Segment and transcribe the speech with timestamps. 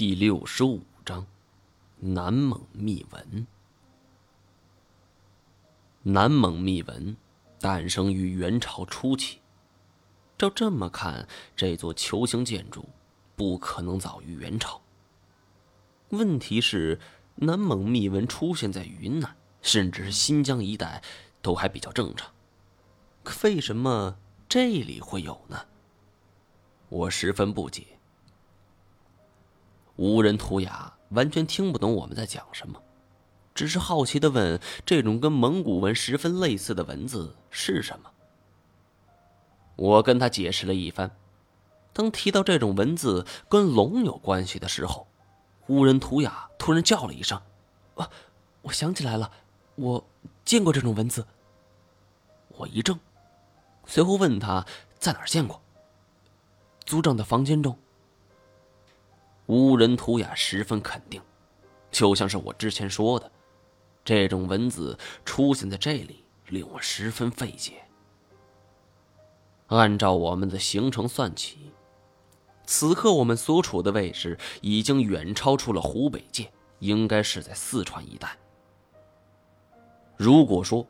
[0.00, 1.26] 第六十五章，
[1.98, 3.46] 南蒙秘文。
[6.04, 7.14] 南蒙秘文
[7.60, 9.40] 诞生于元朝初期。
[10.38, 12.88] 照这么看，这座球形建筑
[13.36, 14.80] 不可能早于元朝。
[16.08, 16.98] 问题是，
[17.34, 21.02] 南蒙秘文出现在云南，甚至是新疆一带，
[21.42, 22.32] 都还比较正常。
[23.22, 24.16] 可为什么
[24.48, 25.66] 这里会有呢？
[26.88, 27.99] 我十分不解。
[30.00, 32.80] 无人图雅完全听不懂我们在讲什么，
[33.54, 38.10] 只是好奇的问：“这种跟蒙古文十分类似的文字是什么？”
[39.76, 41.14] 我跟他解释了一番。
[41.92, 45.06] 当提到这种文字跟龙有关系的时候，
[45.66, 47.38] 无人图雅突然叫了一声
[47.96, 48.08] ：“啊，
[48.62, 49.30] 我想起来了，
[49.74, 50.02] 我
[50.46, 51.26] 见过这种文字。”
[52.56, 52.98] 我一怔，
[53.84, 54.64] 随后问他
[54.98, 55.60] 在哪儿见过。
[56.86, 57.76] 族长的房间中。
[59.50, 61.20] 无人图雅十分肯定，
[61.90, 63.28] 就像是我之前说的，
[64.04, 67.82] 这种文字出现在这里令我十分费解。
[69.66, 71.72] 按照我们的行程算起，
[72.64, 78.38] 此刻我们所处的位置已经远超出了湖北界，应该是在四川一带。
[80.16, 80.86] 如果说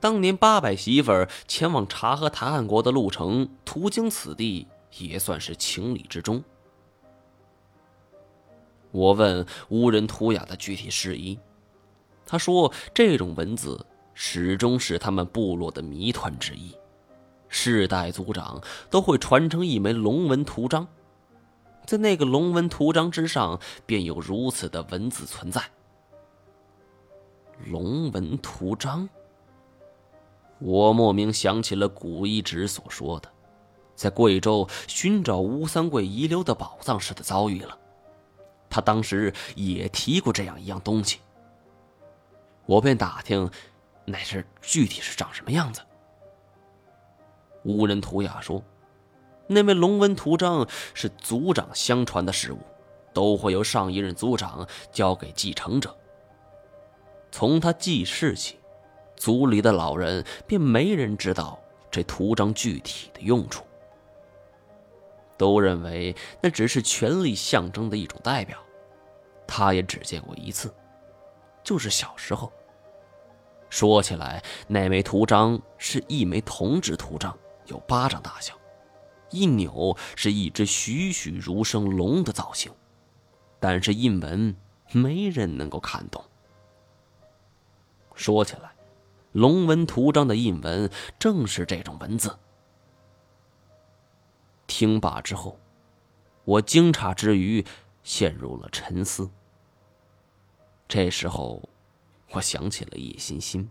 [0.00, 1.12] 当年八百媳妇
[1.46, 4.66] 前往察合台汗国的路程途经此地，
[4.96, 6.42] 也算是情理之中。
[8.90, 11.38] 我问无人图雅的具体事宜，
[12.26, 16.74] 他说：“这种文字始终是他们部落的谜团之一，
[17.48, 20.86] 世代族长都会传承一枚龙纹图章，
[21.86, 25.62] 在那个龙纹图章之上，便有如此的文字存在。
[27.66, 29.08] 龙纹图章，
[30.58, 33.30] 我莫名想起了古一直所说的，
[33.94, 37.78] 在贵州寻找吴三桂遗留的宝藏时的遭遇了。”
[38.70, 41.18] 他当时也提过这样一样东西，
[42.66, 43.50] 我便打听，
[44.04, 45.80] 那是具体是长什么样子。
[47.64, 48.62] 无人图雅说，
[49.46, 52.58] 那位龙纹图章是族长相传的事物，
[53.12, 55.94] 都会由上一任族长交给继承者。
[57.30, 58.58] 从他记事起，
[59.16, 61.58] 族里的老人便没人知道
[61.90, 63.64] 这图章具体的用处。
[65.36, 68.58] 都认为那只是权力象征的一种代表，
[69.48, 70.72] 他也只见过一次，
[71.64, 72.52] 就是小时候。
[73.70, 77.36] 说起来，那枚图章是一枚铜制图章，
[77.66, 78.54] 有巴掌大小，
[79.30, 82.72] 一扭是一只栩栩如生龙的造型，
[83.58, 84.54] 但是印文
[84.92, 86.24] 没人能够看懂。
[88.14, 88.72] 说起来，
[89.32, 92.38] 龙纹图章的印文正是这种文字。
[94.66, 95.58] 听罢之后，
[96.44, 97.64] 我惊诧之余
[98.02, 99.28] 陷入了沉思。
[100.88, 101.62] 这时候，
[102.32, 103.70] 我想起了叶欣欣，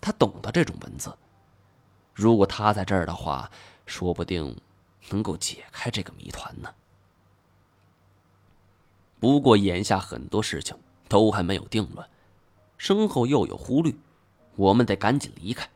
[0.00, 1.12] 他懂得这种文字。
[2.14, 3.50] 如果他在这儿的话，
[3.84, 4.56] 说不定
[5.10, 6.72] 能够解开这个谜团呢。
[9.18, 12.08] 不过眼下很多事情都还没有定论，
[12.78, 13.98] 身后又有忽律，
[14.54, 15.68] 我们得赶紧离开。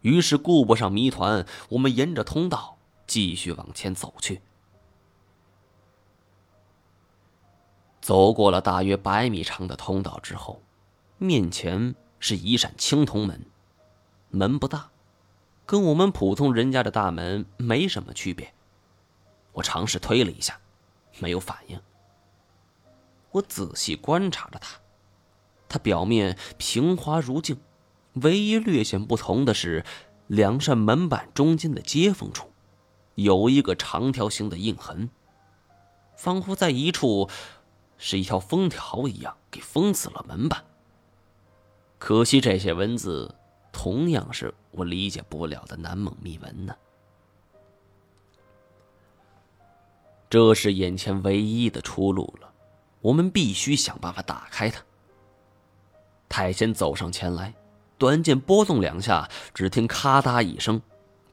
[0.00, 2.78] 于是顾不上谜团，我们沿着通道。
[3.06, 4.40] 继续往前走去，
[8.00, 10.62] 走过了大约百米长的通道之后，
[11.18, 13.44] 面前是一扇青铜门，
[14.30, 14.90] 门不大，
[15.66, 18.52] 跟我们普通人家的大门没什么区别。
[19.52, 20.58] 我尝试推了一下，
[21.18, 21.78] 没有反应。
[23.32, 24.78] 我仔细观察着它，
[25.68, 27.58] 它表面平滑如镜，
[28.14, 29.84] 唯一略显不同的是，
[30.26, 32.50] 两扇门板中间的接缝处。
[33.16, 35.10] 有一个长条形的印痕，
[36.16, 37.28] 仿佛在一处
[38.00, 40.64] 是一条封条一样，给封死了门板。
[41.98, 43.32] 可惜这些文字
[43.70, 46.74] 同样是我理解不了的南蒙秘文呢。
[50.30, 52.50] 这是眼前唯一的出路了，
[53.00, 54.82] 我们必须想办法打开它。
[56.28, 57.52] 太监走上前来，
[57.98, 60.80] 短剑拨动两下，只听咔嗒一声，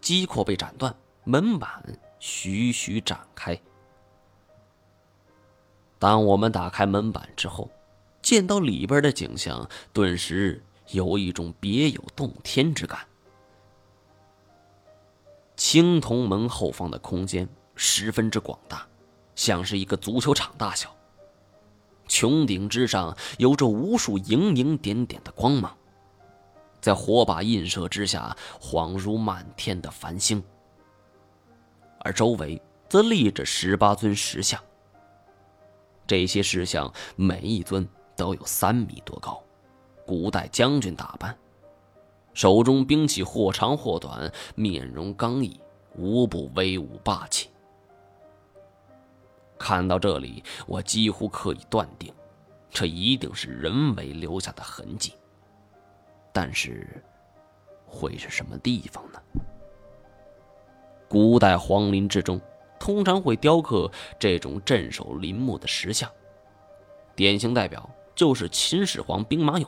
[0.02, 0.94] 机括被斩断。
[1.24, 1.82] 门板
[2.20, 3.58] 徐徐展开。
[6.00, 7.70] 当我们打开门板之后，
[8.22, 13.00] 见到里边的景象，顿时有一种别有洞天之感。
[15.56, 18.88] 青铜门后方的空间十分之广大，
[19.36, 20.96] 像是一个足球场大小。
[22.08, 25.76] 穹顶之上有着无数莹莹点点的光芒，
[26.80, 30.42] 在火把映射之下，恍如满天的繁星。
[32.02, 34.62] 而周围则立着十八尊石像，
[36.08, 39.44] 这些石像每一尊都有三米多高，
[40.06, 41.38] 古代将军打扮，
[42.34, 45.60] 手中兵器或长或短，面容刚毅，
[45.98, 47.50] 无不威武霸气。
[49.60, 52.14] 看到这里，我几乎可以断定，
[52.70, 55.14] 这一定是人为留下的痕迹。
[56.32, 57.04] 但是，
[57.86, 59.20] 会是什么地方呢？
[61.10, 62.40] 古代皇陵之中，
[62.80, 66.10] 通常会雕刻这种镇守陵墓的石像，
[67.16, 69.66] 典型代表就是秦始皇兵马俑。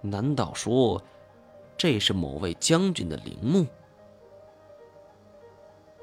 [0.00, 1.02] 难道说，
[1.76, 3.66] 这是某位将军的陵墓？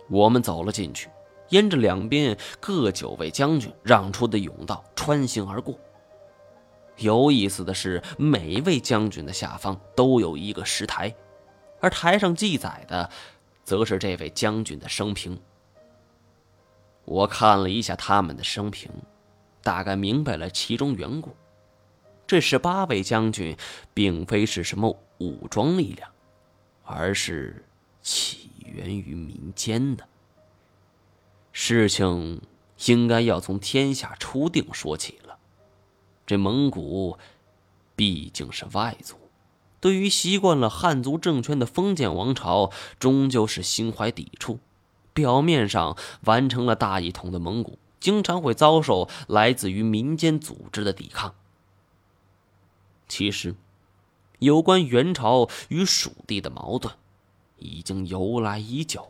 [0.09, 1.09] 我们走了进去。
[1.49, 5.79] 沿着两边各九位将军让出的甬道穿行而过。
[6.97, 11.15] 有意思的是，每一位将军的下方都有一个石台，
[11.79, 13.09] 而台上记载的，
[13.63, 15.39] 则是这位将军的生平。
[17.07, 18.92] 我看了一下他们的生平，
[19.63, 21.33] 大概明白了其中缘故。
[22.27, 23.56] 这十八位将军，
[23.94, 26.12] 并非是什么武装力量，
[26.83, 27.63] 而是
[28.01, 30.06] 起源于民间的。
[31.54, 32.42] 事情
[32.86, 35.38] 应该要从天下初定说起了。
[36.25, 37.18] 这蒙古
[37.95, 39.15] 毕竟是外族，
[39.80, 42.69] 对于习惯了汉族政权的封建王朝，
[43.00, 44.59] 终究是心怀抵触。
[45.17, 51.33] 表面上完成了大一统的蒙古，经常会遭受来自于民间组织的抵抗。
[53.07, 53.55] 其实，
[54.37, 56.93] 有关元朝与蜀地的矛盾，
[57.57, 59.07] 已经由来已久。